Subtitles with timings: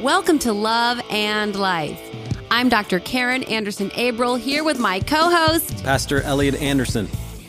[0.00, 2.00] Welcome to Love and Life.
[2.50, 3.00] I'm Dr.
[3.00, 7.08] Karin Anderson Abrell here with my co host, Pastor Elliott Anderson.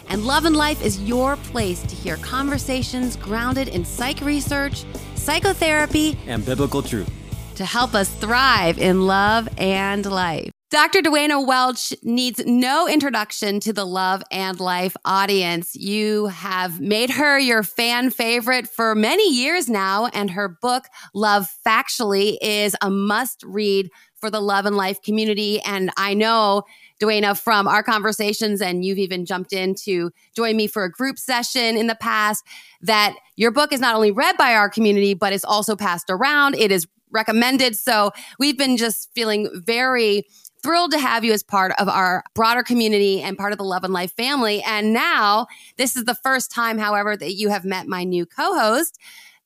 [0.09, 4.83] And Love and Life is your place to hear conversations grounded in psych research,
[5.15, 7.09] psychotherapy, and biblical truth
[7.55, 10.51] to help us thrive in love and life.
[10.71, 11.01] Dr.
[11.01, 15.75] Duana Welch needs no introduction to the Love and Life audience.
[15.75, 20.83] You have made her your fan favorite for many years now, and her book,
[21.15, 25.59] Love Factually, is a must read for the Love and Life community.
[25.61, 26.61] And I know,
[27.01, 31.17] Duana, from our conversations, and you've even jumped in to join me for a group
[31.17, 32.45] session in the past,
[32.81, 36.53] that your book is not only read by our community, but it's also passed around.
[36.53, 37.75] It is recommended.
[37.75, 40.27] So we've been just feeling very
[40.61, 43.83] thrilled to have you as part of our broader community and part of the Love
[43.83, 44.61] and Life family.
[44.63, 48.57] And now, this is the first time, however, that you have met my new co
[48.57, 48.99] host.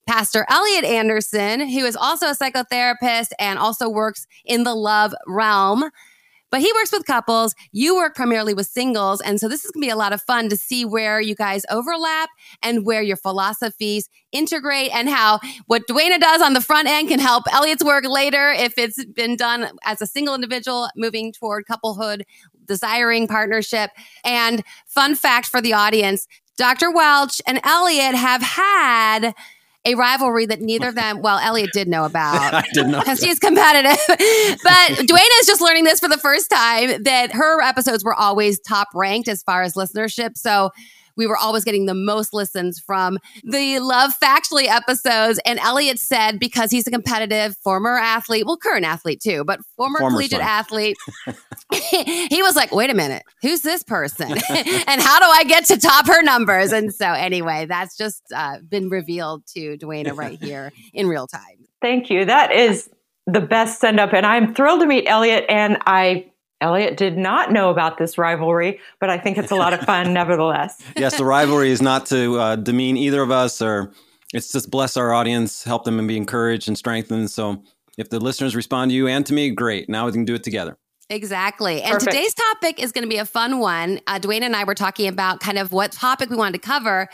[0.06, 5.90] Pastor Elliott Anderson, who is also a psychotherapist and also works in the love realm.
[6.54, 7.56] But he works with couples.
[7.72, 9.22] You work primarily with singles.
[9.22, 11.34] And so this is going to be a lot of fun to see where you
[11.34, 12.30] guys overlap
[12.62, 17.18] and where your philosophies integrate and how what Duana does on the front end can
[17.18, 22.24] help Elliott's work later if it's been done as a single individual moving toward couplehood,
[22.68, 23.90] desiring partnership.
[24.24, 26.92] And fun fact for the audience Dr.
[26.92, 29.34] Welch and Elliott have had
[29.86, 32.54] a rivalry that neither of them, well, Elliott did know about.
[32.54, 33.04] I did not.
[33.04, 34.00] Because she's competitive.
[34.08, 38.60] but Duana is just learning this for the first time that her episodes were always
[38.60, 40.38] top ranked as far as listenership.
[40.38, 40.72] So
[41.16, 45.40] we were always getting the most listens from the Love Factually episodes.
[45.46, 50.00] And Elliott said, because he's a competitive former athlete, well, current athlete too, but former,
[50.00, 50.48] former collegiate son.
[50.48, 50.98] athlete,
[51.72, 54.32] he was like, wait a minute, who's this person?
[54.50, 56.72] and how do I get to top her numbers?
[56.72, 61.68] And so, anyway, that's just uh, been revealed to Duana right here in real time.
[61.82, 62.26] Thank you.
[62.26, 62.90] That is
[63.26, 64.14] the best send up.
[64.14, 65.46] And I'm thrilled to meet Elliott.
[65.50, 66.32] And I
[66.64, 70.14] Elliott did not know about this rivalry, but I think it's a lot of fun
[70.22, 70.82] nevertheless.
[70.96, 73.92] yes, the rivalry is not to uh, demean either of us, or
[74.34, 77.30] it's just bless our audience, help them and be encouraged and strengthened.
[77.30, 77.62] So
[77.98, 79.90] if the listeners respond to you and to me, great.
[79.90, 80.78] Now we can do it together.
[81.10, 81.82] Exactly.
[81.82, 82.12] And Perfect.
[82.12, 84.00] today's topic is going to be a fun one.
[84.08, 87.10] Uh, Duana and I were talking about kind of what topic we wanted to cover.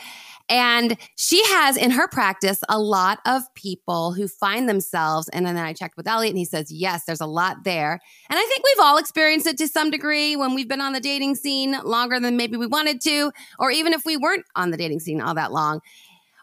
[0.50, 5.28] And she has in her practice a lot of people who find themselves.
[5.28, 8.00] And then I checked with Elliott and he says, yes, there's a lot there.
[8.28, 11.00] And I think we've all experienced it to some degree when we've been on the
[11.00, 13.30] dating scene longer than maybe we wanted to,
[13.60, 15.80] or even if we weren't on the dating scene all that long.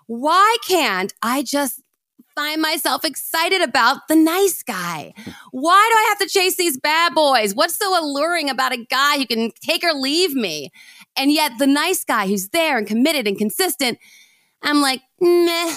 [0.08, 1.82] Why can't I just
[2.34, 5.12] find myself excited about the nice guy?
[5.52, 7.56] Why do I have to chase these bad boys?
[7.56, 10.70] What's so alluring about a guy who can take or leave me?
[11.18, 14.00] And yet the nice guy who's there and committed and consistent,
[14.62, 15.76] I'm like, meh.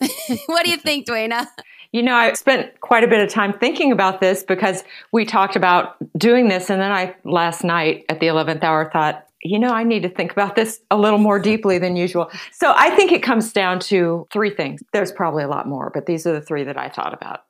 [0.46, 1.46] what do you think, Duana?
[1.92, 5.56] You know, I spent quite a bit of time thinking about this because we talked
[5.56, 6.70] about doing this.
[6.70, 10.08] And then I, last night at the 11th hour, thought, you know, I need to
[10.08, 12.30] think about this a little more deeply than usual.
[12.52, 14.82] So I think it comes down to three things.
[14.92, 17.40] There's probably a lot more, but these are the three that I thought about.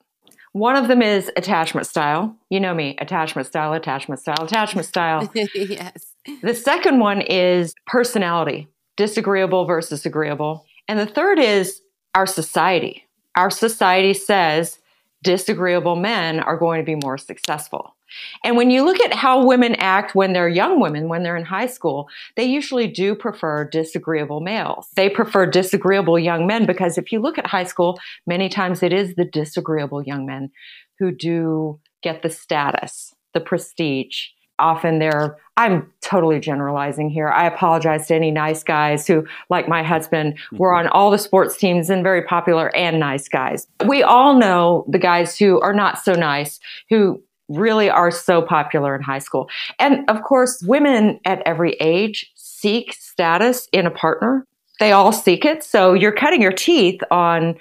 [0.53, 2.37] One of them is attachment style.
[2.49, 5.31] You know me, attachment style, attachment style, attachment style.
[5.35, 6.10] yes.
[6.43, 10.67] The second one is personality, disagreeable versus agreeable.
[10.89, 11.81] And the third is
[12.15, 13.07] our society.
[13.37, 14.79] Our society says
[15.23, 17.95] disagreeable men are going to be more successful.
[18.43, 21.45] And when you look at how women act when they're young women, when they're in
[21.45, 24.89] high school, they usually do prefer disagreeable males.
[24.97, 28.93] They prefer disagreeable young men because if you look at high school, many times it
[28.93, 30.51] is the disagreeable young men
[30.99, 34.27] who do get the status, the prestige.
[34.61, 37.29] Often they're, I'm totally generalizing here.
[37.29, 40.87] I apologize to any nice guys who, like my husband, were mm-hmm.
[40.87, 43.67] on all the sports teams and very popular and nice guys.
[43.87, 48.95] We all know the guys who are not so nice, who really are so popular
[48.95, 49.49] in high school.
[49.79, 54.47] And of course, women at every age seek status in a partner.
[54.79, 55.63] They all seek it.
[55.63, 57.57] So you're cutting your teeth on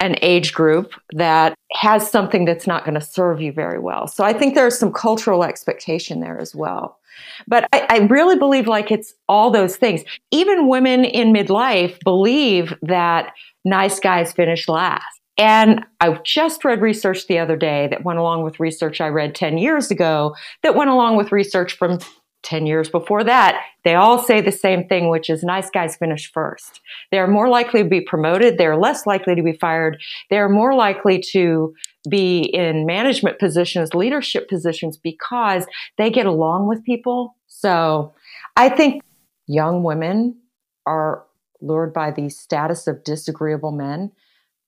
[0.00, 4.06] an age group that has something that's not going to serve you very well.
[4.06, 6.98] So I think there's some cultural expectation there as well.
[7.46, 10.02] But I, I, really believe like it's all those things.
[10.32, 13.32] Even women in midlife believe that
[13.64, 15.20] nice guys finish last.
[15.36, 19.34] And I just read research the other day that went along with research I read
[19.34, 21.98] 10 years ago, that went along with research from
[22.44, 23.60] 10 years before that.
[23.84, 26.80] They all say the same thing, which is nice guys finish first.
[27.10, 28.58] They're more likely to be promoted.
[28.58, 30.00] They're less likely to be fired.
[30.30, 31.74] They're more likely to
[32.08, 35.66] be in management positions, leadership positions, because
[35.98, 37.36] they get along with people.
[37.46, 38.14] So
[38.56, 39.02] I think
[39.46, 40.38] young women
[40.86, 41.24] are
[41.60, 44.12] lured by the status of disagreeable men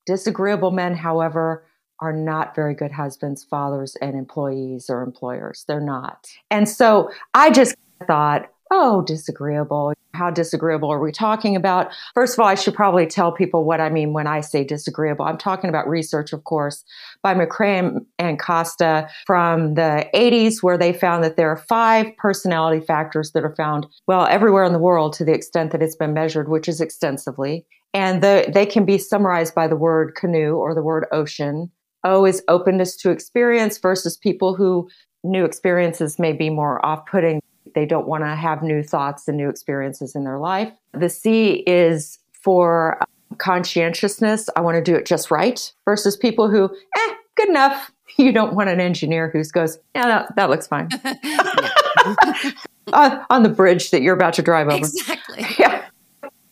[0.07, 1.67] Disagreeable men, however,
[2.01, 5.65] are not very good husbands, fathers, and employees or employers.
[5.67, 6.29] They're not.
[6.51, 7.75] And so I just
[8.07, 9.93] thought, oh, disagreeable.
[10.15, 11.93] How disagreeable are we talking about?
[12.15, 15.27] First of all, I should probably tell people what I mean when I say disagreeable.
[15.27, 16.85] I'm talking about research, of course,
[17.23, 22.85] by McCrae and Costa from the 80s, where they found that there are five personality
[22.85, 26.15] factors that are found, well, everywhere in the world to the extent that it's been
[26.15, 27.67] measured, which is extensively.
[27.93, 31.71] And the, they can be summarized by the word canoe or the word ocean.
[32.07, 34.89] O is openness to experience versus people who
[35.25, 37.41] new experiences may be more off putting
[37.75, 40.73] they don't want to have new thoughts and new experiences in their life.
[40.93, 42.99] The C is for
[43.39, 44.49] conscientiousness.
[44.57, 46.65] I want to do it just right versus people who,
[46.97, 47.93] eh, good enough.
[48.19, 50.89] You don't want an engineer who goes, yeah, that, that looks fine.
[52.95, 54.79] on, on the bridge that you're about to drive over.
[54.79, 55.45] Exactly.
[55.59, 55.76] Yeah.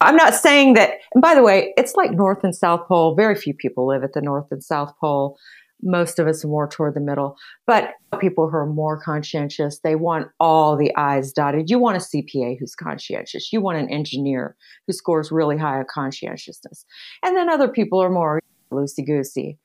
[0.05, 3.15] I'm not saying that, and by the way, it's like North and South Pole.
[3.15, 5.37] Very few people live at the North and South Pole
[5.85, 7.37] most of us are more toward the middle.
[7.67, 11.71] But people who are more conscientious, they want all the I's dotted.
[11.71, 13.53] You want a CPA who's conscientious.
[13.53, 14.56] You want an engineer
[14.87, 16.85] who scores really high on conscientiousness.
[17.23, 18.41] And then other people are more
[18.73, 19.59] loosey goosey.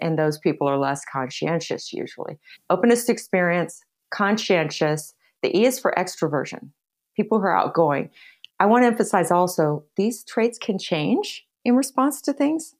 [0.00, 2.38] And those people are less conscientious usually.
[2.68, 3.80] Openness to experience,
[4.10, 5.14] conscientious.
[5.42, 6.70] The E is for extroversion,
[7.16, 8.10] people who are outgoing.
[8.58, 12.74] I want to emphasize also these traits can change in response to things.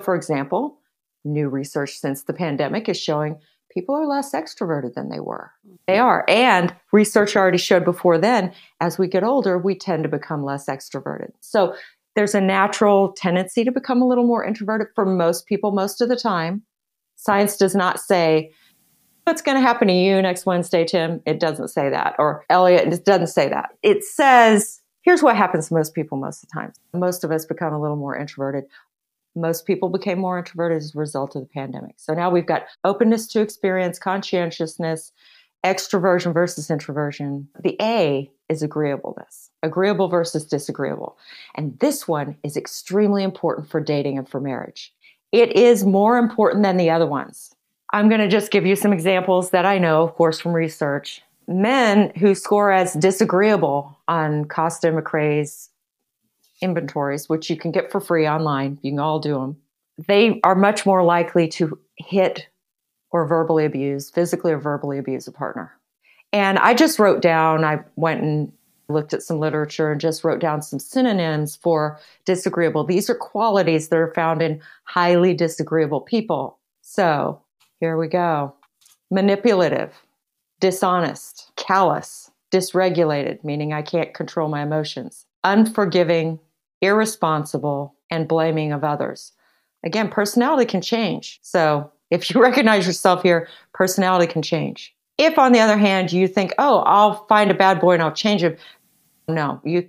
[0.00, 0.78] For example,
[1.24, 3.38] new research since the pandemic is showing
[3.70, 5.52] people are less extroverted than they were.
[5.86, 6.24] They are.
[6.28, 10.66] And research already showed before then, as we get older, we tend to become less
[10.66, 11.30] extroverted.
[11.40, 11.74] So
[12.14, 16.08] there's a natural tendency to become a little more introverted for most people most of
[16.08, 16.62] the time.
[17.16, 18.50] Science does not say,
[19.24, 21.22] what's going to happen to you next Wednesday, Tim?
[21.24, 22.16] It doesn't say that.
[22.18, 23.70] Or Elliott, it doesn't say that.
[23.82, 26.72] It says, here's what happens to most people most of the time.
[26.94, 28.64] Most of us become a little more introverted
[29.34, 31.94] most people became more introverted as a result of the pandemic.
[31.96, 35.12] So now we've got openness to experience, conscientiousness,
[35.64, 37.48] extroversion versus introversion.
[37.62, 41.16] The A is agreeableness, agreeable versus disagreeable.
[41.54, 44.92] And this one is extremely important for dating and for marriage.
[45.30, 47.54] It is more important than the other ones.
[47.94, 51.22] I'm going to just give you some examples that I know, of course, from research.
[51.46, 55.70] Men who score as disagreeable on Costa McCrae's
[56.60, 58.78] inventories, which you can get for free online.
[58.82, 59.56] You can all do them.
[60.06, 62.48] They are much more likely to hit
[63.10, 65.72] or verbally abuse, physically or verbally abuse a partner.
[66.32, 68.52] And I just wrote down, I went and
[68.88, 72.84] looked at some literature and just wrote down some synonyms for disagreeable.
[72.84, 76.58] These are qualities that are found in highly disagreeable people.
[76.80, 77.42] So
[77.80, 78.54] here we go
[79.10, 79.92] manipulative,
[80.62, 86.38] dishonest, callous, dysregulated, meaning I can't control my emotions, unforgiving,
[86.80, 89.32] irresponsible, and blaming of others.
[89.82, 91.40] Again, personality can change.
[91.42, 94.94] So if you recognize yourself here, personality can change.
[95.18, 98.12] If, on the other hand, you think, oh, I'll find a bad boy and I'll
[98.12, 98.56] change him,
[99.26, 99.88] no, you,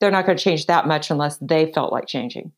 [0.00, 2.50] they're not going to change that much unless they felt like changing.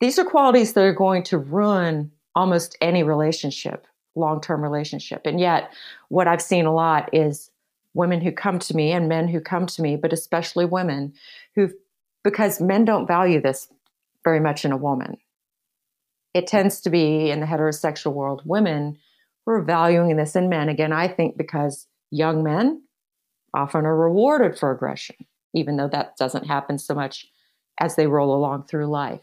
[0.00, 5.22] These are qualities that are going to ruin almost any relationship, long term relationship.
[5.24, 5.72] And yet,
[6.08, 7.50] what I've seen a lot is
[7.94, 11.12] women who come to me and men who come to me, but especially women
[11.54, 11.74] who've
[12.24, 13.68] because men don't value this
[14.24, 15.16] very much in a woman.
[16.34, 18.98] It tends to be in the heterosexual world women
[19.44, 20.68] who are valuing this in men.
[20.68, 22.82] Again, I think because young men
[23.54, 25.16] often are rewarded for aggression,
[25.54, 27.26] even though that doesn't happen so much
[27.80, 29.20] as they roll along through life.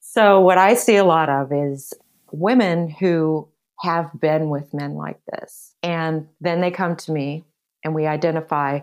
[0.00, 1.94] So, what I see a lot of is
[2.32, 3.48] women who
[3.80, 5.74] have been with men like this.
[5.82, 7.44] And then they come to me
[7.84, 8.80] and we identify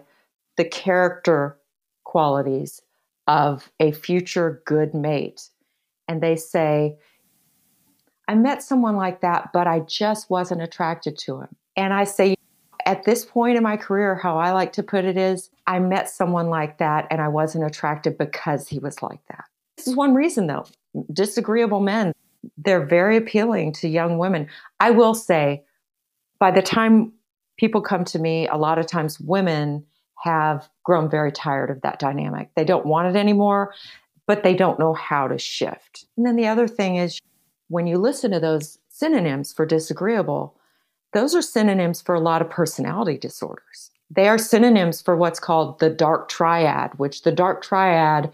[0.57, 1.57] the character
[2.03, 2.81] qualities
[3.27, 5.49] of a future good mate.
[6.07, 6.97] And they say,
[8.27, 11.55] I met someone like that, but I just wasn't attracted to him.
[11.75, 12.35] And I say,
[12.85, 16.09] at this point in my career, how I like to put it is, I met
[16.09, 19.45] someone like that and I wasn't attracted because he was like that.
[19.77, 20.65] This is one reason, though.
[21.13, 22.13] Disagreeable men,
[22.57, 24.47] they're very appealing to young women.
[24.79, 25.63] I will say,
[26.39, 27.13] by the time
[27.57, 29.85] people come to me, a lot of times women
[30.23, 32.49] have grown very tired of that dynamic.
[32.55, 33.73] They don't want it anymore,
[34.27, 36.05] but they don't know how to shift.
[36.17, 37.19] And then the other thing is
[37.67, 40.55] when you listen to those synonyms for disagreeable,
[41.13, 43.91] those are synonyms for a lot of personality disorders.
[44.11, 48.31] They are synonyms for what's called the dark triad, which the dark triad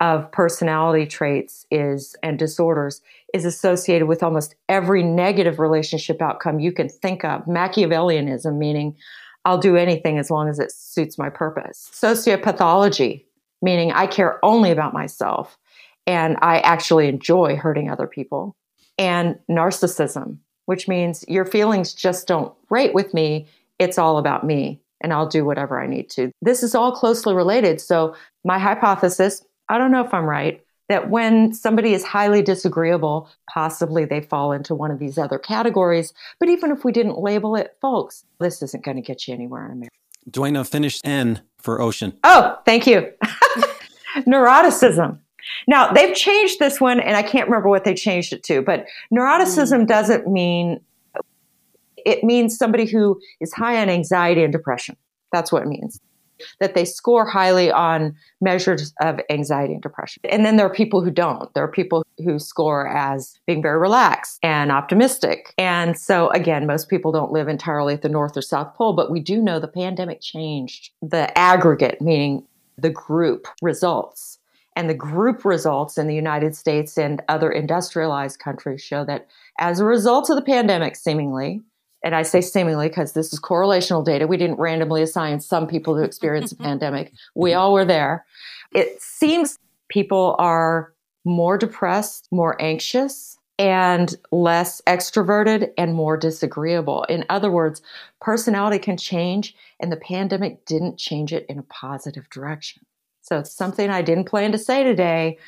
[0.00, 3.00] of personality traits is and disorders
[3.32, 7.44] is associated with almost every negative relationship outcome you can think of.
[7.46, 8.96] Machiavellianism, meaning
[9.44, 11.90] I'll do anything as long as it suits my purpose.
[11.92, 13.24] Sociopathology,
[13.62, 15.58] meaning I care only about myself.
[16.06, 18.56] and I actually enjoy hurting other people.
[18.98, 20.36] And narcissism,
[20.66, 23.46] which means your feelings just don't rate with me.
[23.78, 26.30] It's all about me, and I'll do whatever I need to.
[26.42, 27.80] This is all closely related.
[27.80, 33.28] So, my hypothesis I don't know if I'm right that when somebody is highly disagreeable,
[33.52, 36.12] possibly they fall into one of these other categories.
[36.38, 39.64] But even if we didn't label it, folks, this isn't going to get you anywhere
[39.64, 39.96] in America.
[40.30, 42.16] Duana finished N for ocean.
[42.24, 43.10] Oh, thank you.
[44.26, 45.18] Neuroticism.
[45.66, 48.86] Now, they've changed this one, and I can't remember what they changed it to, but
[49.12, 49.86] neuroticism mm.
[49.86, 50.80] doesn't mean,
[52.04, 54.96] it means somebody who is high on anxiety and depression.
[55.32, 56.00] That's what it means.
[56.60, 60.22] That they score highly on measures of anxiety and depression.
[60.28, 61.52] And then there are people who don't.
[61.54, 65.54] There are people who score as being very relaxed and optimistic.
[65.58, 69.10] And so, again, most people don't live entirely at the North or South Pole, but
[69.10, 74.38] we do know the pandemic changed the aggregate, meaning the group results
[74.76, 79.78] and the group results in the United States and other industrialized countries show that as
[79.78, 81.62] a result of the pandemic, seemingly,
[82.04, 85.96] and I say seemingly because this is correlational data, we didn't randomly assign some people
[85.96, 87.12] to experience a pandemic.
[87.34, 88.26] We all were there.
[88.72, 89.58] It seems
[89.88, 90.92] people are
[91.24, 97.04] more depressed, more anxious, and less extroverted and more disagreeable.
[97.04, 97.80] In other words,
[98.20, 102.84] personality can change, and the pandemic didn't change it in a positive direction.
[103.22, 105.38] So it's something I didn't plan to say today.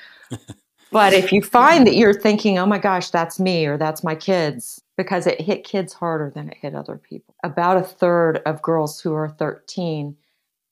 [0.91, 4.15] but if you find that you're thinking, oh my gosh, that's me or that's my
[4.15, 7.35] kids, because it hit kids harder than it hit other people.
[7.45, 10.17] About a third of girls who are 13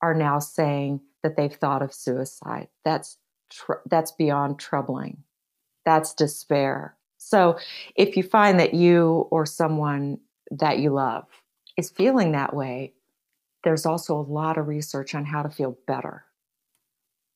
[0.01, 2.69] are now saying that they've thought of suicide.
[2.85, 3.19] That's
[3.51, 5.25] tr- that's beyond troubling.
[5.85, 6.97] That's despair.
[7.19, 7.59] So
[7.97, 10.19] if you find that you or someone
[10.51, 11.25] that you love
[11.77, 12.93] is feeling that way,
[13.63, 16.25] there's also a lot of research on how to feel better.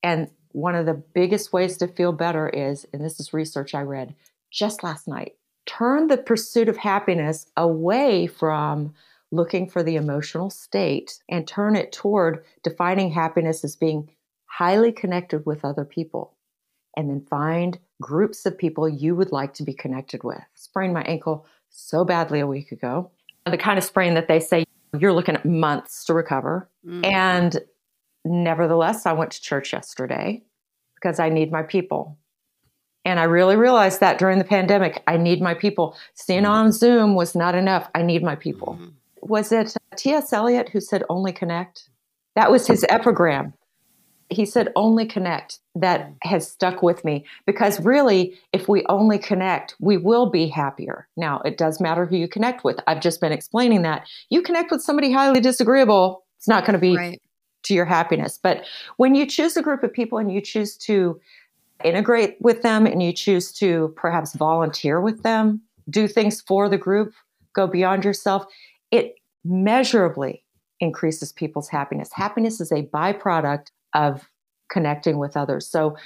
[0.02, 3.80] And one of the biggest ways to feel better is, and this is research I
[3.80, 4.14] read
[4.50, 5.37] just last night,
[5.68, 8.94] turn the pursuit of happiness away from
[9.30, 14.10] looking for the emotional state and turn it toward defining happiness as being
[14.46, 16.34] highly connected with other people.
[16.96, 20.42] And then find groups of people you would like to be connected with.
[20.54, 23.10] Sprained my ankle so badly a week ago.
[23.46, 24.64] The kind of sprain that they say
[24.98, 26.68] you're looking at months to recover.
[26.84, 27.04] Mm.
[27.04, 27.60] And
[28.28, 30.42] Nevertheless, I went to church yesterday
[30.94, 32.18] because I need my people.
[33.08, 35.96] And I really realized that during the pandemic, I need my people.
[36.12, 36.52] Seeing mm-hmm.
[36.52, 37.88] on Zoom was not enough.
[37.94, 38.74] I need my people.
[38.74, 38.88] Mm-hmm.
[39.22, 40.30] Was it T.S.
[40.30, 41.88] Eliot who said, only connect?
[42.36, 43.54] That was his epigram.
[44.28, 45.58] He said, only connect.
[45.74, 51.08] That has stuck with me because really, if we only connect, we will be happier.
[51.16, 52.78] Now, it does matter who you connect with.
[52.86, 54.06] I've just been explaining that.
[54.28, 57.22] You connect with somebody highly disagreeable, it's not going to be right
[57.64, 58.38] to your happiness.
[58.42, 58.64] But
[58.96, 61.20] when you choose a group of people and you choose to
[61.84, 66.78] integrate with them and you choose to perhaps volunteer with them, do things for the
[66.78, 67.12] group,
[67.54, 68.46] go beyond yourself,
[68.90, 70.44] it measurably
[70.80, 72.10] increases people's happiness.
[72.12, 74.28] Happiness is a byproduct of
[74.70, 75.66] connecting with others.
[75.66, 75.96] So,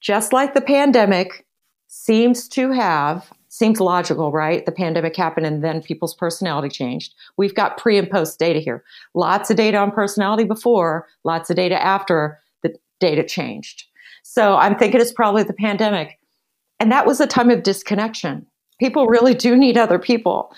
[0.00, 1.46] just like the pandemic
[1.86, 4.64] seems to have Seems logical, right?
[4.64, 7.12] The pandemic happened and then people's personality changed.
[7.36, 8.82] We've got pre and post data here.
[9.12, 13.84] Lots of data on personality before, lots of data after the data changed.
[14.22, 16.18] So I'm thinking it's probably the pandemic.
[16.80, 18.46] And that was a time of disconnection.
[18.80, 20.54] People really do need other people.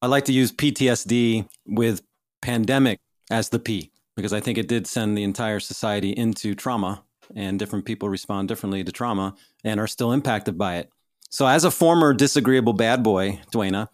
[0.00, 2.02] I like to use PTSD with
[2.40, 2.98] pandemic
[3.30, 7.02] as the P because I think it did send the entire society into trauma
[7.34, 10.90] and different people respond differently to trauma and are still impacted by it.
[11.28, 13.88] So, as a former disagreeable bad boy, Duana,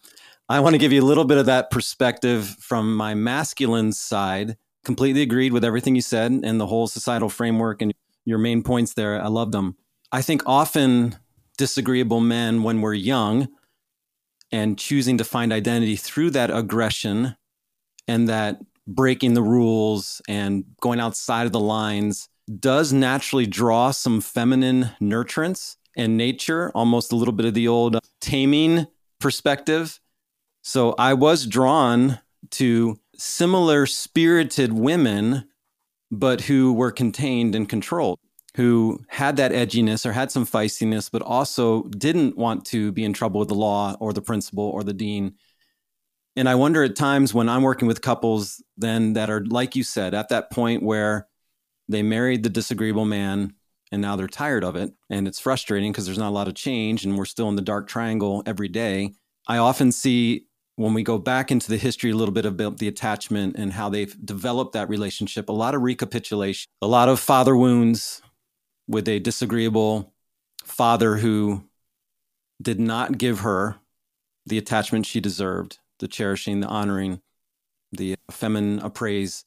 [0.49, 4.57] I want to give you a little bit of that perspective from my masculine side.
[4.85, 7.93] Completely agreed with everything you said and the whole societal framework and
[8.25, 9.21] your main points there.
[9.21, 9.76] I loved them.
[10.11, 11.17] I think often
[11.59, 13.49] disagreeable men, when we're young
[14.50, 17.37] and choosing to find identity through that aggression
[18.09, 24.21] and that breaking the rules and going outside of the lines, does naturally draw some
[24.21, 28.87] feminine nurturance and nature, almost a little bit of the old taming
[29.21, 30.00] perspective.
[30.62, 32.19] So I was drawn
[32.50, 35.49] to similar spirited women,
[36.12, 38.21] but who were contained and controlled,
[38.54, 43.14] who had that edginess or had some feistiness, but also didn't want to be in
[43.14, 45.35] trouble with the law or the principal or the dean.
[46.37, 49.83] And I wonder at times when I'm working with couples then that are, like you
[49.83, 51.26] said, at that point where
[51.88, 53.54] they married the disagreeable man
[53.90, 56.54] and now they're tired of it and it's frustrating because there's not a lot of
[56.54, 59.12] change and we're still in the dark triangle every day
[59.49, 62.88] i often see when we go back into the history a little bit about the
[62.88, 67.57] attachment and how they've developed that relationship a lot of recapitulation a lot of father
[67.57, 68.23] wounds
[68.88, 70.12] with a disagreeable
[70.64, 71.64] father who
[72.61, 73.76] did not give her
[74.47, 77.21] the attachment she deserved, the cherishing, the honoring,
[77.93, 79.45] the feminine appraise.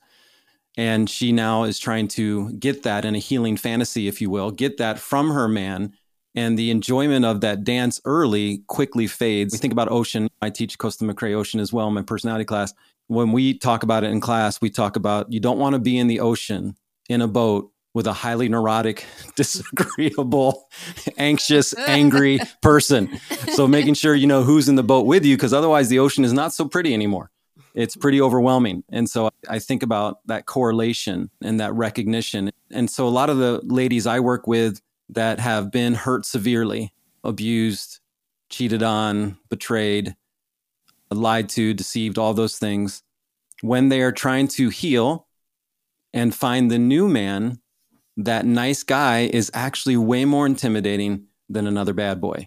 [0.77, 4.51] And she now is trying to get that in a healing fantasy, if you will,
[4.51, 5.93] get that from her man.
[6.35, 9.53] And the enjoyment of that dance early quickly fades.
[9.53, 10.29] We think about ocean.
[10.41, 12.73] I teach Costa McCrae Ocean as well in my personality class.
[13.07, 15.97] When we talk about it in class, we talk about you don't want to be
[15.97, 16.75] in the ocean
[17.07, 20.67] in a boat with a highly neurotic, disagreeable,
[21.17, 23.17] anxious, angry person.
[23.53, 26.25] So making sure you know who's in the boat with you, because otherwise the ocean
[26.25, 27.31] is not so pretty anymore.
[27.73, 28.83] It's pretty overwhelming.
[28.89, 32.51] And so I think about that correlation and that recognition.
[32.71, 36.93] And so a lot of the ladies I work with that have been hurt severely,
[37.23, 37.99] abused,
[38.49, 40.15] cheated on, betrayed,
[41.11, 43.03] lied to, deceived, all those things,
[43.61, 45.27] when they are trying to heal
[46.13, 47.59] and find the new man
[48.17, 52.45] that nice guy is actually way more intimidating than another bad boy.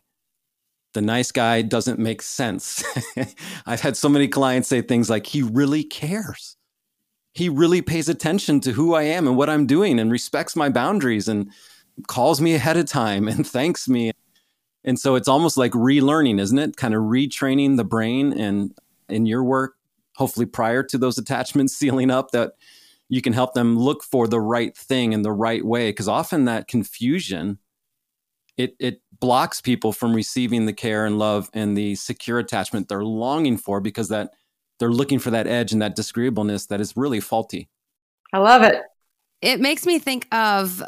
[0.95, 2.83] The nice guy doesn't make sense.
[3.67, 6.57] I've had so many clients say things like, he really cares.
[7.35, 10.71] He really pays attention to who I am and what I'm doing and respects my
[10.71, 11.53] boundaries and
[12.07, 14.13] calls me ahead of time and thanks me.
[14.85, 16.77] And so it's almost like relearning, isn't it?
[16.77, 18.77] Kind of retraining the brain and
[19.09, 19.75] in your work,
[20.17, 22.53] hopefully prior to those attachments sealing up, that
[23.09, 26.45] you can help them look for the right thing in the right way because often
[26.45, 27.59] that confusion
[28.59, 33.05] it it blocks people from receiving the care and love and the secure attachment they're
[33.05, 34.33] longing for because that
[34.79, 37.69] they're looking for that edge and that disagreeableness that is really faulty.
[38.33, 38.83] I love it.
[39.41, 40.83] It makes me think of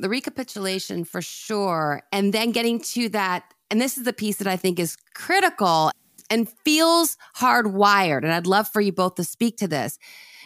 [0.00, 4.48] the recapitulation for sure and then getting to that and this is the piece that
[4.48, 5.92] I think is critical
[6.28, 9.98] and feels hardwired and I'd love for you both to speak to this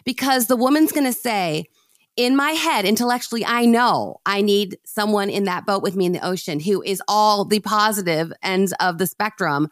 [0.04, 1.64] because the woman's going to say,
[2.16, 6.12] in my head, intellectually, I know I need someone in that boat with me in
[6.12, 9.68] the ocean who is all the positive ends of the spectrum.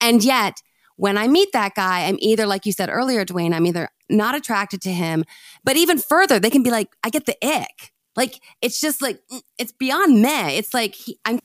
[0.00, 0.62] And yet,
[0.96, 4.34] when I meet that guy, I'm either, like you said earlier, Duana, I'm either not
[4.34, 5.24] attracted to him,
[5.64, 7.92] but even further, they can be like, I get the ick.
[8.16, 9.20] Like, it's just like,
[9.58, 10.56] it's beyond me.
[10.56, 11.38] It's like, he, I'm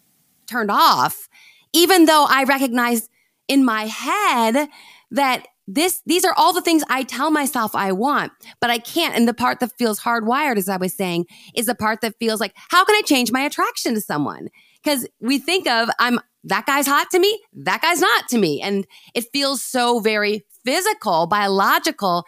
[0.48, 1.28] turned off,
[1.74, 3.10] even though I recognize
[3.48, 4.70] in my head
[5.12, 9.16] that this these are all the things I tell myself I want, but I can't.
[9.16, 11.26] And the part that feels hardwired, as I was saying,
[11.56, 14.50] is the part that feels like, how can I change my attraction to someone?
[14.84, 18.62] Because we think of I'm that guy's hot to me, that guy's not to me.
[18.62, 22.26] And it feels so very physical, biological.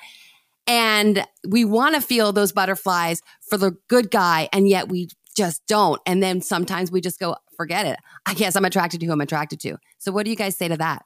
[0.68, 5.66] And we want to feel those butterflies for the good guy, and yet we just
[5.68, 6.02] don't.
[6.06, 8.00] And then sometimes we just go, forget it.
[8.26, 9.78] I guess I'm attracted to who I'm attracted to.
[9.98, 11.04] So, what do you guys say to that?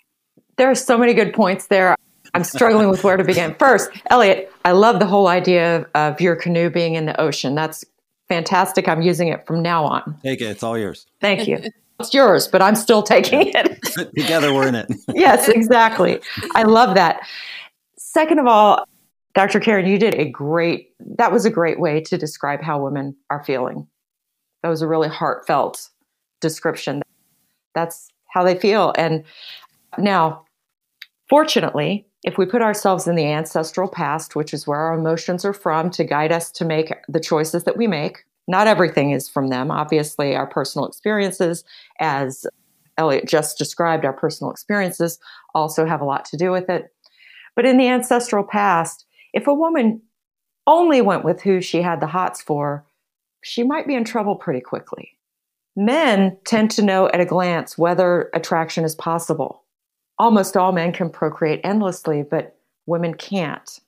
[0.58, 1.96] There are so many good points there.
[2.34, 3.56] I'm struggling with where to begin.
[3.60, 7.56] First, Elliott, I love the whole idea of, of your canoe being in the ocean.
[7.56, 7.84] That's
[8.30, 8.88] fantastic.
[8.88, 10.18] I'm using it from now on.
[10.24, 10.46] Take it.
[10.46, 11.06] It's all yours.
[11.20, 11.62] Thank you.
[12.00, 13.80] It's yours, but I'm still taking it.
[14.16, 14.92] Together, we're in it.
[15.14, 16.20] yes, exactly.
[16.56, 17.22] I love that.
[17.98, 18.86] Second of all,
[19.34, 19.60] Dr.
[19.60, 23.44] Karin, you did a great, that was a great way to describe how women are
[23.44, 23.88] feeling.
[24.62, 25.90] That was a really heartfelt
[26.42, 27.02] description.
[27.74, 28.94] That's how they feel.
[28.98, 29.24] And
[29.98, 30.46] now,
[31.30, 35.54] fortunately, if we put ourselves in the ancestral past, which is where our emotions are
[35.54, 39.48] from to guide us to make the choices that we make, not everything is from
[39.48, 39.72] them.
[39.72, 41.64] Obviously, our personal experiences,
[42.00, 42.46] as
[42.98, 45.20] Elliott just described, our personal experiences
[45.56, 46.94] also have a lot to do with it.
[47.56, 50.02] But in the ancestral past, if a woman
[50.68, 52.86] only went with who she had the hots for,
[53.44, 55.18] she might be in trouble pretty quickly.
[55.76, 59.62] Men tend to know at a glance whether attraction is possible
[60.22, 63.80] almost all men can procreate endlessly, but women can't.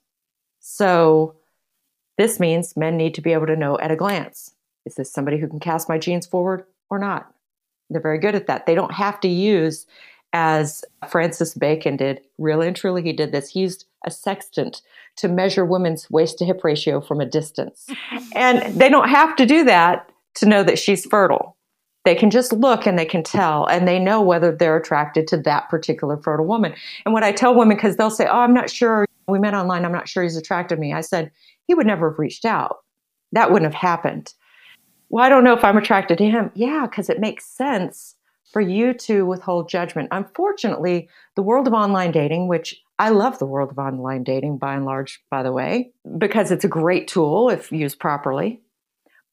[0.58, 1.36] So
[2.18, 4.50] this means men need to be able to know at a glance
[4.84, 7.32] is this somebody who can cast my genes forward or not?
[7.88, 8.66] They're very good at that.
[8.66, 9.86] They don't have to use,
[10.34, 13.48] as Francis Bacon did, really and truly, he did this.
[13.48, 14.82] He used a sextant
[15.16, 17.86] to measure women's waist to hip ratio from a distance.
[18.34, 21.56] and they don't have to do that to know that she's fertile.
[22.04, 25.36] They can just look and they can tell and they know whether they're attracted to
[25.38, 26.74] that particular fertile woman.
[27.06, 29.06] And what I tell women, because they'll say, Oh, I'm not sure.
[29.28, 29.84] We met online.
[29.84, 30.92] I'm not sure he's attracted to me.
[30.92, 31.30] I said,
[31.66, 32.78] He would never have reached out.
[33.32, 34.34] That wouldn't have happened.
[35.08, 36.50] Well, I don't know if I'm attracted to him.
[36.54, 38.13] Yeah, because it makes sense
[38.52, 40.08] for you to withhold judgment.
[40.12, 44.74] Unfortunately, the world of online dating, which I love the world of online dating by
[44.74, 48.60] and large, by the way, because it's a great tool if used properly.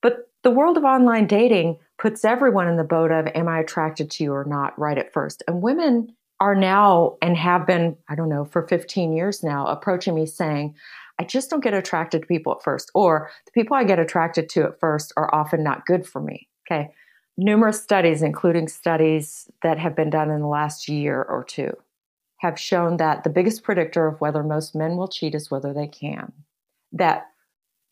[0.02, 4.10] But the world of online dating puts everyone in the boat of, am I attracted
[4.12, 5.44] to you or not, right at first.
[5.48, 10.16] And women are now and have been, I don't know, for 15 years now, approaching
[10.16, 10.74] me saying,
[11.20, 14.50] I just don't get attracted to people at first, or the people I get attracted
[14.50, 16.48] to at first are often not good for me.
[16.66, 16.90] Okay.
[17.42, 21.76] Numerous studies, including studies that have been done in the last year or two,
[22.38, 25.88] have shown that the biggest predictor of whether most men will cheat is whether they
[25.88, 26.32] can.
[26.92, 27.28] That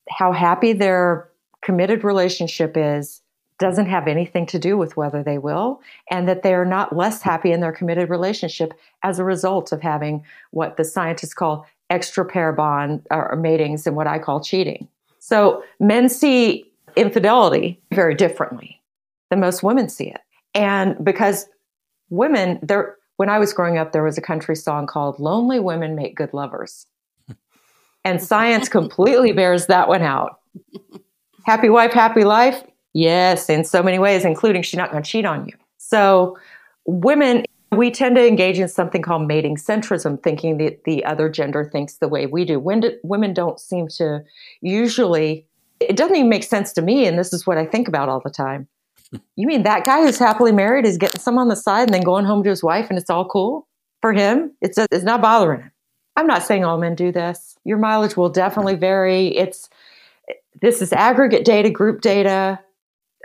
[0.09, 1.29] how happy their
[1.61, 3.21] committed relationship is
[3.57, 7.21] doesn't have anything to do with whether they will, and that they are not less
[7.21, 12.23] happy in their committed relationship as a result of having what the scientists call extra
[12.23, 14.87] pair bond or matings and what I call cheating.
[15.19, 18.78] So men see infidelity very differently
[19.29, 20.21] than most women see it.
[20.53, 21.47] And because
[22.09, 25.93] women, there when I was growing up, there was a country song called Lonely Women
[25.93, 26.85] Make Good Lovers.
[28.05, 30.39] And science completely bears that one out.
[31.45, 32.63] Happy wife, happy life.
[32.93, 35.53] Yes, in so many ways, including she's not going to cheat on you.
[35.77, 36.37] So,
[36.85, 41.65] women, we tend to engage in something called mating centrism, thinking that the other gender
[41.65, 42.57] thinks the way we do.
[42.57, 44.23] When do, women don't seem to
[44.61, 45.45] usually,
[45.81, 47.05] it doesn't even make sense to me.
[47.05, 48.67] And this is what I think about all the time.
[49.35, 52.03] You mean that guy who's happily married is getting some on the side and then
[52.03, 53.67] going home to his wife and it's all cool
[54.01, 54.53] for him?
[54.61, 55.71] It's, a, it's not bothering him.
[56.15, 57.57] I'm not saying all men do this.
[57.63, 59.27] Your mileage will definitely vary.
[59.35, 59.69] It's,
[60.61, 62.59] this is aggregate data, group data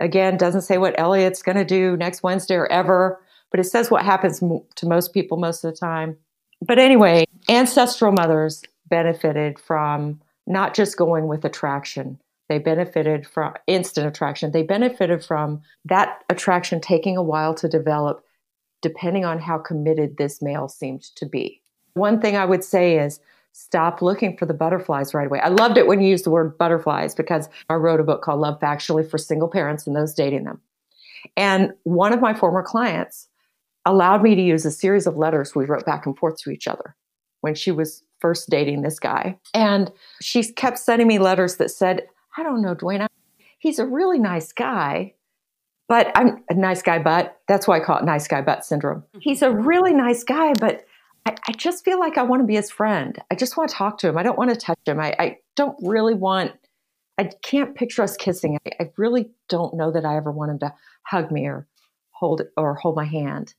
[0.01, 3.21] again, doesn't say what Elliott's going to do next Wednesday or ever,
[3.51, 6.17] but it says what happens to most people most of the time.
[6.61, 12.19] But anyway, ancestral mothers benefited from not just going with attraction.
[12.47, 14.51] They benefited from instant attraction.
[14.51, 18.23] They benefited from that attraction taking a while to develop,
[18.81, 21.61] depending on how committed this male seemed to be.
[21.95, 23.19] One thing I would say is
[23.53, 25.39] stop looking for the butterflies right away.
[25.39, 28.41] I loved it when you used the word butterflies because I wrote a book called
[28.41, 30.61] Love Factually for single parents and those dating them.
[31.37, 33.27] And one of my former clients
[33.85, 36.67] allowed me to use a series of letters we wrote back and forth to each
[36.67, 36.95] other
[37.41, 39.37] when she was first dating this guy.
[39.53, 43.07] And she kept sending me letters that said, I don't know, Duana,
[43.59, 45.13] he's a really nice guy,
[45.87, 49.01] but I'm a nice guy, but that's why I call it nice guy butt syndrome.
[49.01, 49.19] Mm-hmm.
[49.21, 50.85] He's a really nice guy, but
[51.25, 53.17] I, I, just feel like I want to be his friend.
[53.31, 54.17] I just want to talk to him.
[54.17, 54.99] I don't want to touch him.
[54.99, 56.53] I, I don't really want,
[57.17, 58.59] I can't picture us kissing.
[58.65, 61.67] I, I, really don't know that I ever want him to hug me or
[62.11, 63.53] hold or hold my hand.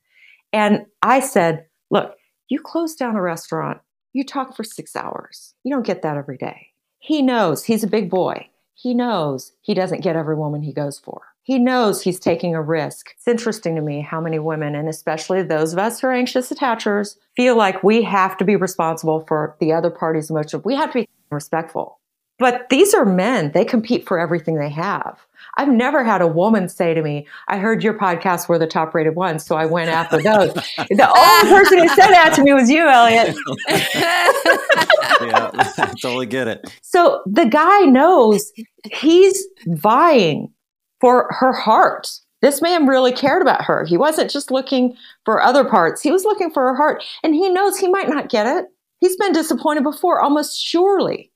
[0.52, 2.16] And I said, look,
[2.48, 3.80] you close down a restaurant,
[4.12, 5.54] you talk for six hours.
[5.64, 6.68] You don't get that every day.
[6.98, 8.48] He knows he's a big boy.
[8.78, 11.22] He knows he doesn't get every woman he goes for.
[11.42, 13.08] He knows he's taking a risk.
[13.16, 16.52] It's interesting to me how many women, and especially those of us who are anxious
[16.52, 20.60] attachers, feel like we have to be responsible for the other party's emotion.
[20.62, 22.00] We have to be respectful.
[22.38, 23.52] But these are men.
[23.52, 25.18] They compete for everything they have.
[25.58, 28.94] I've never had a woman say to me, I heard your podcasts were the top
[28.94, 30.52] rated ones, so I went after those.
[30.52, 33.34] the only person who said that to me was you, Elliott.
[33.68, 36.70] yeah, I totally get it.
[36.82, 38.52] So the guy knows
[38.92, 40.52] he's vying
[41.00, 42.10] for her heart.
[42.42, 43.84] This man really cared about her.
[43.86, 44.94] He wasn't just looking
[45.24, 47.02] for other parts, he was looking for her heart.
[47.22, 48.66] And he knows he might not get it.
[49.00, 51.30] He's been disappointed before, almost surely.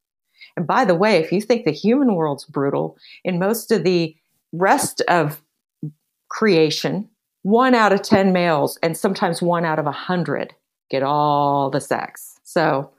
[0.57, 4.17] And by the way, if you think the human world's brutal, in most of the
[4.53, 5.43] rest of
[6.29, 7.09] creation,
[7.43, 10.55] one out of 10 males and sometimes one out of a 100
[10.91, 12.39] get all the sex.
[12.43, 12.91] So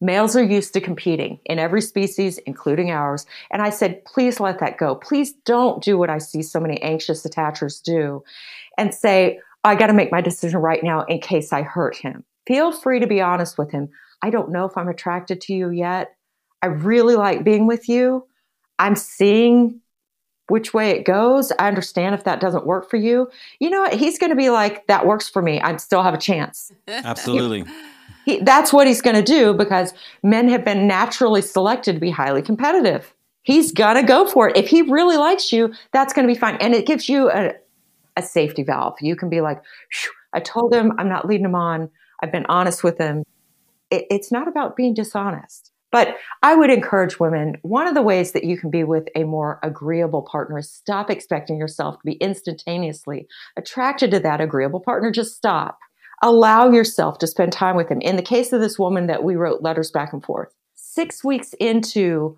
[0.00, 3.26] Males are used to competing in every species, including ours.
[3.50, 4.94] And I said, please let that go.
[4.94, 8.22] Please don't do what I see so many anxious attachers do
[8.76, 12.24] and say, I got to make my decision right now in case I hurt him.
[12.46, 13.88] Feel free to be honest with him.
[14.22, 16.14] I don't know if I'm attracted to you yet.
[16.62, 18.26] I really like being with you.
[18.78, 19.80] I'm seeing
[20.48, 21.52] which way it goes.
[21.58, 23.30] I understand if that doesn't work for you.
[23.60, 23.94] You know what?
[23.94, 25.60] He's going to be like, that works for me.
[25.60, 26.72] I still have a chance.
[26.88, 27.64] Absolutely.
[28.24, 32.10] He, that's what he's going to do because men have been naturally selected to be
[32.10, 33.14] highly competitive.
[33.42, 34.56] He's going to go for it.
[34.56, 36.56] If he really likes you, that's going to be fine.
[36.56, 37.54] And it gives you a,
[38.16, 38.96] a safety valve.
[39.00, 39.62] You can be like,
[40.32, 41.90] I told him I'm not leading him on.
[42.22, 43.24] I've been honest with him.
[43.90, 45.72] It, it's not about being dishonest.
[45.90, 49.24] But I would encourage women one of the ways that you can be with a
[49.24, 55.10] more agreeable partner is stop expecting yourself to be instantaneously attracted to that agreeable partner.
[55.10, 55.78] Just stop
[56.22, 58.00] allow yourself to spend time with him.
[58.00, 61.54] In the case of this woman that we wrote letters back and forth, six weeks
[61.60, 62.36] into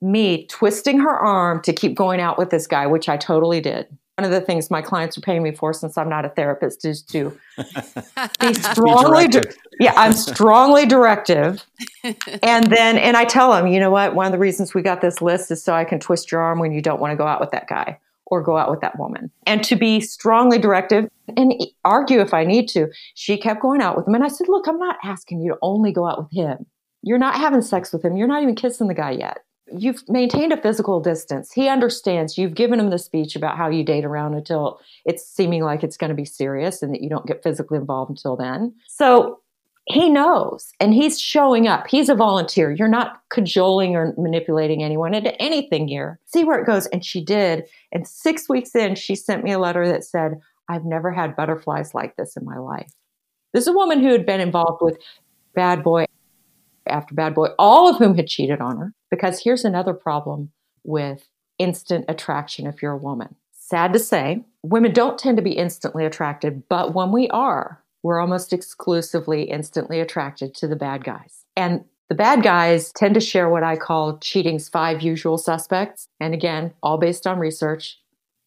[0.00, 3.86] me twisting her arm to keep going out with this guy, which I totally did.
[4.20, 6.84] One of the things my clients are paying me for, since I'm not a therapist,
[6.84, 7.30] is to
[8.38, 9.40] be strongly, be
[9.80, 11.64] yeah, I'm strongly directive.
[12.42, 14.14] and then, and I tell them, you know what?
[14.14, 16.58] One of the reasons we got this list is so I can twist your arm
[16.58, 18.98] when you don't want to go out with that guy or go out with that
[18.98, 19.30] woman.
[19.46, 21.54] And to be strongly directive and
[21.86, 22.88] argue if I need to.
[23.14, 24.14] She kept going out with him.
[24.14, 26.66] And I said, Look, I'm not asking you to only go out with him.
[27.00, 28.18] You're not having sex with him.
[28.18, 29.38] You're not even kissing the guy yet.
[29.76, 31.52] You've maintained a physical distance.
[31.52, 32.38] He understands.
[32.38, 35.96] You've given him the speech about how you date around until it's seeming like it's
[35.96, 38.74] going to be serious and that you don't get physically involved until then.
[38.88, 39.40] So
[39.86, 41.86] he knows and he's showing up.
[41.88, 42.70] He's a volunteer.
[42.70, 46.20] You're not cajoling or manipulating anyone into anything here.
[46.26, 46.86] See where it goes.
[46.86, 47.64] And she did.
[47.92, 51.94] And six weeks in, she sent me a letter that said, I've never had butterflies
[51.94, 52.92] like this in my life.
[53.52, 54.98] This is a woman who had been involved with
[55.54, 56.06] bad boy
[56.90, 58.92] after bad boy, all of whom had cheated on her.
[59.10, 60.50] Because here's another problem
[60.84, 63.36] with instant attraction if you're a woman.
[63.52, 68.20] Sad to say, women don't tend to be instantly attracted, but when we are, we're
[68.20, 71.44] almost exclusively instantly attracted to the bad guys.
[71.56, 76.08] And the bad guys tend to share what I call cheating's five usual suspects.
[76.18, 77.98] And again, all based on research.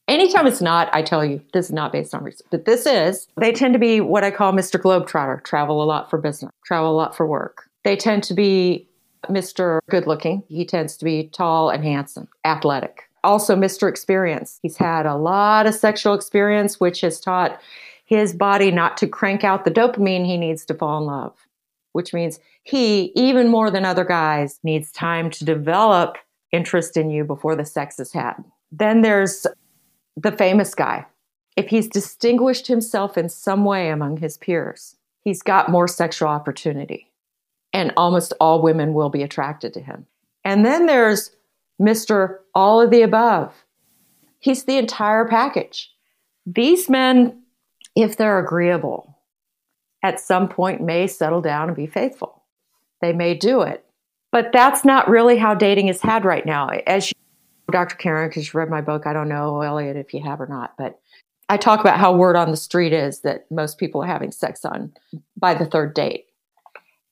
[0.10, 3.28] Anytime it's not, I tell you, this is not based on research, but this is.
[3.40, 4.78] They tend to be what I call Mr.
[4.78, 7.70] Globetrotter, travel a lot for business, travel a lot for work.
[7.84, 8.88] They tend to be
[9.30, 9.80] Mr.
[9.90, 10.44] Good looking.
[10.48, 13.10] He tends to be tall and handsome, athletic.
[13.24, 13.88] Also, Mr.
[13.88, 14.60] Experience.
[14.62, 17.60] He's had a lot of sexual experience, which has taught
[18.06, 21.34] his body not to crank out the dopamine he needs to fall in love,
[21.94, 26.18] which means he, even more than other guys, needs time to develop
[26.52, 28.44] interest in you before the sex is had.
[28.72, 29.48] Then there's
[30.18, 31.06] the famous guy.
[31.56, 37.13] If he's distinguished himself in some way among his peers, he's got more sexual opportunity.
[37.74, 40.06] And almost all women will be attracted to him.
[40.46, 41.32] And then there's
[41.82, 42.38] Mr.
[42.54, 43.66] All of the Above.
[44.40, 45.92] He's the entire package.
[46.46, 47.44] These men
[47.96, 49.18] if they're agreeable,
[50.02, 52.44] at some point may settle down and be faithful.
[53.02, 53.86] They may do it.
[54.32, 56.70] But that's not really how dating is had right now.
[56.88, 57.14] As you,
[57.72, 57.96] Dr.
[57.96, 60.74] Karin, because you read my book, I don't know, Elliott, if you have or not,
[60.78, 61.00] but
[61.50, 64.66] I talk about how word on the street is that most people are having sex
[64.66, 64.92] on
[65.38, 66.26] by the third date.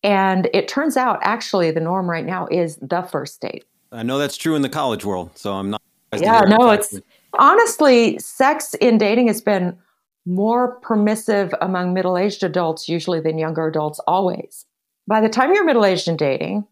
[0.04, 3.66] And it turns out actually the norm right now is the first date.
[3.92, 5.82] I know that's true in the college world, so I'm not.
[6.18, 7.00] Yeah, no, it's
[7.38, 9.78] honestly, sex in dating has been
[10.26, 14.66] more permissive among middle aged adults, usually than younger adults, always.
[15.08, 16.66] By the time you're middle aged and dating,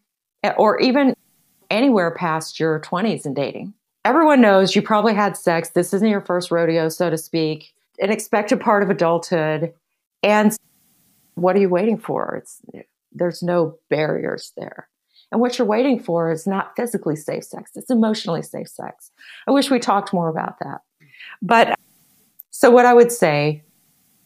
[0.44, 1.16] eh, or even
[1.70, 3.74] anywhere past your 20s and dating,
[4.06, 5.70] everyone knows you probably had sex.
[5.70, 9.74] This isn't your first rodeo, so to speak, an expected part of adulthood.
[10.24, 10.56] And
[11.36, 12.42] what are you waiting for?
[12.42, 12.62] It's,
[13.12, 14.88] there's no barriers there.
[15.32, 19.12] And what you're waiting for is not physically safe sex, it's emotionally safe sex.
[19.48, 20.82] I wish we talked more about that.
[21.42, 21.76] But
[22.50, 23.64] so, what I would say,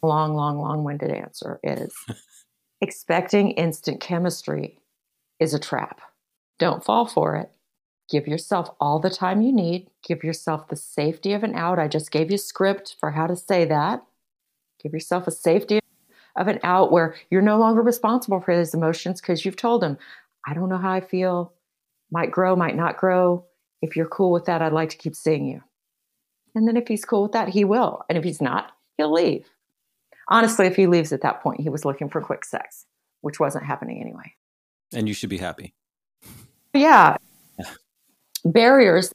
[0.02, 1.93] long, long, long winded answer is
[2.82, 4.80] expecting instant chemistry
[5.39, 6.02] is a trap.
[6.60, 7.52] Don't fall for it.
[8.10, 9.89] Give yourself all the time you need.
[10.06, 11.80] Give yourself the safety of an out.
[11.80, 14.04] I just gave you a script for how to say that.
[14.82, 15.80] Give yourself a safety
[16.36, 19.98] of an out where you're no longer responsible for his emotions because you've told him,
[20.48, 21.54] I don't know how I feel,
[22.12, 23.46] might grow, might not grow.
[23.82, 25.62] If you're cool with that, I'd like to keep seeing you.
[26.56, 28.04] And then if he's cool with that, he will.
[28.10, 29.46] And if he's not, he'll leave.
[30.30, 32.86] Honestly, if he leaves at that point, he was looking for quick sex,
[33.22, 34.34] which wasn't happening anyway.
[34.93, 35.74] And you should be happy.
[36.74, 37.17] Yeah.
[38.46, 39.12] Barriers.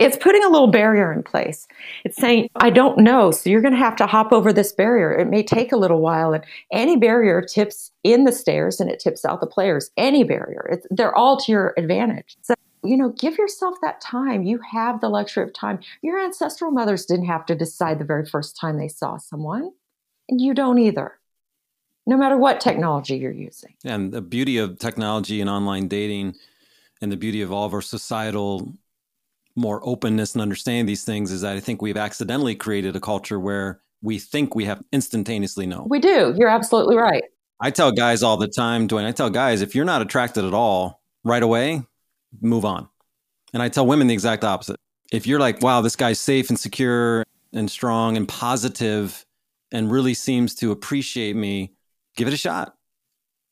[0.00, 1.68] It's putting a little barrier in place.
[2.04, 3.30] It's saying, I don't know.
[3.30, 5.12] So you're going to have to hop over this barrier.
[5.12, 6.32] It may take a little while.
[6.32, 9.90] And any barrier tips in the stairs and it tips out the players.
[9.98, 10.66] Any barrier.
[10.72, 12.38] It's, they're all to your advantage.
[12.40, 14.42] So you know, give yourself that time.
[14.42, 15.80] You have the luxury of time.
[16.02, 19.72] Your ancestral mothers didn't have to decide the very first time they saw someone,
[20.30, 21.18] and you don't either,
[22.06, 23.74] no matter what technology you're using.
[23.84, 26.36] And the beauty of technology and online dating,
[27.02, 28.72] and the beauty of all of our societal
[29.60, 33.38] more openness and understanding these things is that I think we've accidentally created a culture
[33.38, 35.86] where we think we have instantaneously know.
[35.88, 36.34] We do.
[36.36, 37.24] You're absolutely right.
[37.60, 40.54] I tell guys all the time, Duana, I tell guys, if you're not attracted at
[40.54, 41.82] all right away,
[42.40, 42.88] move on.
[43.52, 44.76] And I tell women the exact opposite.
[45.12, 49.26] If you're like, wow, this guy's safe and secure and strong and positive
[49.72, 51.74] and really seems to appreciate me,
[52.16, 52.76] give it a shot.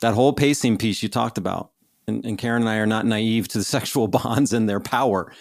[0.01, 1.73] That whole pacing piece you talked about.
[2.07, 5.33] And, and Karin and I are not naive to the sexual bonds and their power,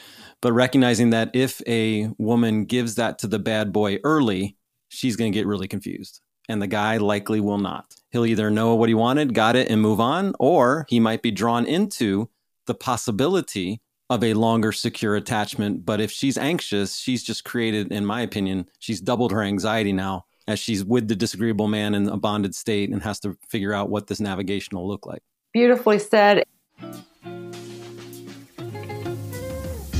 [0.42, 4.58] but recognizing that if a woman gives that to the bad boy early,
[4.90, 6.22] she's going to get really confused.
[6.50, 7.96] And the guy likely will not.
[8.12, 11.32] He'll either know what he wanted, got it, and move on, or he might be
[11.32, 12.30] drawn into
[12.68, 15.86] the possibility of a longer secure attachment.
[15.86, 20.26] But if she's anxious, she's just created, in my opinion, she's doubled her anxiety now
[20.48, 23.90] as she's with the disagreeable man in a bonded state and has to figure out
[23.90, 25.22] what this navigation will look like.
[25.52, 26.46] Beautifully said.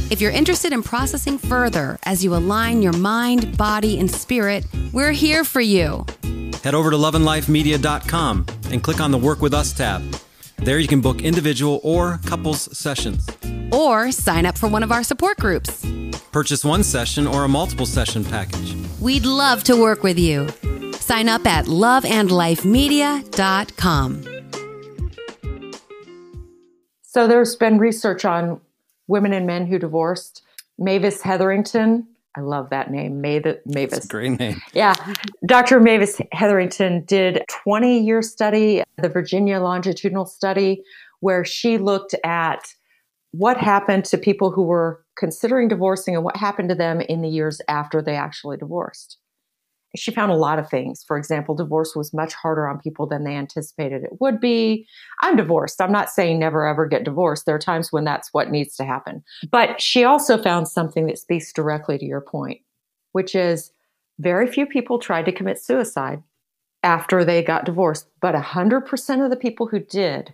[0.10, 5.12] If you're interested in processing further as you align your mind, body, and spirit, we're
[5.12, 6.06] here for you.
[6.64, 10.02] Head over to loveandlifemedia.com and click on the Work With Us tab.
[10.58, 13.28] There you can book individual or couples sessions.
[13.72, 15.86] or sign up for one of our support groups.
[16.32, 18.78] Purchase one session or a multiple session package.
[19.02, 20.48] We'd love to work with you.
[20.94, 24.24] Sign up at loveandlifemedia.com.
[27.02, 28.62] So there's been research on
[29.08, 30.44] women and men who divorced.
[30.78, 33.58] Mavis Hetherington, I love that name, Mavis.
[33.66, 34.62] It's a great name.
[34.74, 34.94] Yeah.
[35.48, 35.80] Dr.
[35.80, 40.84] Mavis Hetherington did 20 year study, the Virginia longitudinal study,
[41.20, 42.74] where she looked at
[43.32, 47.28] what happened to people who were considering divorcing and what happened to them in the
[47.28, 49.18] years after they actually divorced.
[49.96, 51.04] She found a lot of things.
[51.08, 54.86] For example, divorce was much harder on people than they anticipated it would be.
[55.22, 55.82] I'm divorced.
[55.82, 57.46] I'm not saying never ever get divorced.
[57.46, 59.24] There are times when that's what needs to happen.
[59.50, 62.62] But she also found something that speaks directly to your point,
[63.14, 63.72] which is
[64.20, 66.22] very few people tried to commit suicide
[66.84, 70.34] after they got divorced, but 100% of the people who did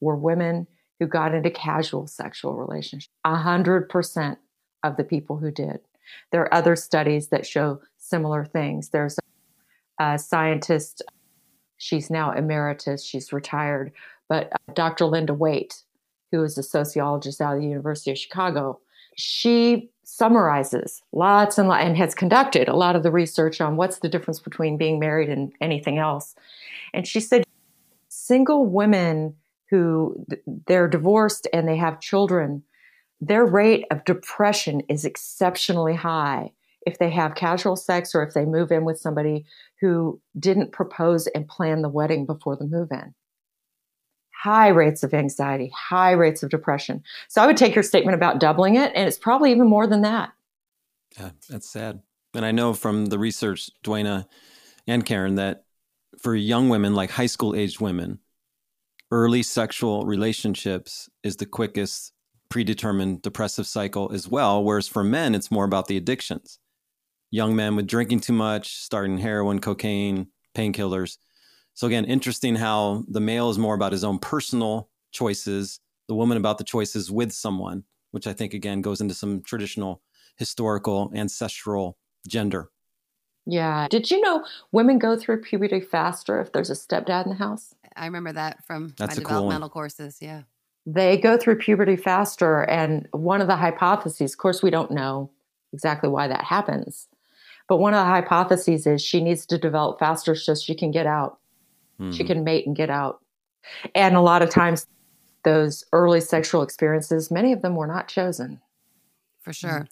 [0.00, 0.66] were women
[0.98, 3.12] who got into casual sexual relationships.
[3.26, 4.36] 100%
[4.82, 5.80] of the people who did.
[6.30, 8.90] There are other studies that show similar things.
[8.90, 9.18] There's
[10.00, 11.02] a scientist,
[11.78, 13.92] she's now emeritus, she's retired,
[14.28, 15.06] but uh, Dr.
[15.06, 15.82] Linda Waite,
[16.32, 18.80] who is a sociologist out of the University of Chicago,
[19.16, 23.98] she summarizes lots and, lots and has conducted a lot of the research on what's
[23.98, 26.34] the difference between being married and anything else.
[26.92, 27.44] And she said
[28.08, 29.34] single women
[29.70, 30.26] who
[30.66, 32.62] they're divorced and they have children,
[33.28, 36.52] their rate of depression is exceptionally high
[36.86, 39.46] if they have casual sex or if they move in with somebody
[39.80, 43.14] who didn't propose and plan the wedding before the move in.
[44.42, 47.02] High rates of anxiety, high rates of depression.
[47.28, 50.02] So I would take your statement about doubling it, and it's probably even more than
[50.02, 50.32] that.
[51.18, 52.02] Yeah, that's sad.
[52.34, 54.26] And I know from the research, Duana
[54.86, 55.64] and Karin, that
[56.18, 58.18] for young women, like high school aged women,
[59.10, 62.13] early sexual relationships is the quickest
[62.54, 64.62] predetermined depressive cycle as well.
[64.62, 66.60] Whereas for men, it's more about the addictions.
[67.32, 71.18] Young men with drinking too much, starting heroin, cocaine, painkillers.
[71.72, 76.36] So again, interesting how the male is more about his own personal choices, the woman
[76.36, 80.00] about the choices with someone, which I think again goes into some traditional
[80.36, 82.70] historical ancestral gender.
[83.46, 83.88] Yeah.
[83.90, 87.74] Did you know women go through puberty faster if there's a stepdad in the house?
[87.96, 90.18] I remember that from That's my a cool developmental courses.
[90.20, 90.42] Yeah.
[90.86, 92.62] They go through puberty faster.
[92.62, 95.30] And one of the hypotheses, of course, we don't know
[95.72, 97.08] exactly why that happens,
[97.68, 101.06] but one of the hypotheses is she needs to develop faster so she can get
[101.06, 101.38] out.
[102.00, 102.12] Mm-hmm.
[102.12, 103.20] She can mate and get out.
[103.94, 104.86] And a lot of times,
[105.44, 108.60] those early sexual experiences, many of them were not chosen.
[109.42, 109.86] For sure.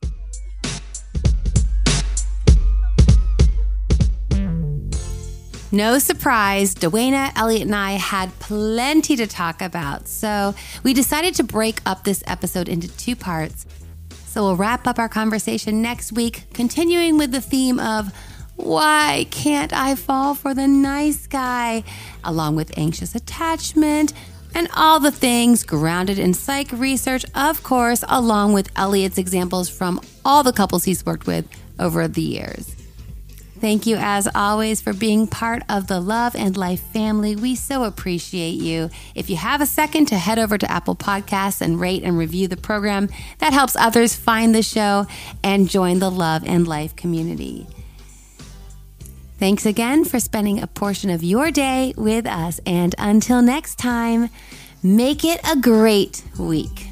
[5.75, 10.07] No surprise, Duana, Elliott, and I had plenty to talk about.
[10.07, 13.65] So we decided to break up this episode into two parts.
[14.27, 18.13] So we'll wrap up our conversation next week, continuing with the theme of
[18.57, 21.85] why can't I fall for the nice guy,
[22.23, 24.13] along with anxious attachment
[24.55, 30.03] and all the things grounded in psych research, of course, along with Elliott's examples from
[30.23, 32.82] all the couples he's worked with over the years.
[33.63, 37.37] Thank you, as always, for being part of the Love and Life family.
[37.37, 38.91] We so appreciate you.
[39.15, 42.49] If you have a second to head over to Apple Podcasts and rate and review
[42.49, 45.07] the program, that helps others find the show
[45.45, 47.69] and join the Love and Life community.
[49.39, 52.59] Thanks again for spending a portion of your day with us.
[52.67, 54.29] And until next time,
[54.83, 56.92] make it a great week.